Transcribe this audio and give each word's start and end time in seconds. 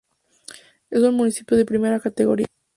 Es 0.89 0.99
un 1.03 1.13
municipio 1.13 1.55
de 1.55 1.63
primera 1.63 1.99
categoría. 1.99 2.47